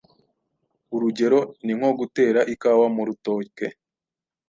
[0.95, 3.65] Urugero ni nko gutera ikawa mu rutoke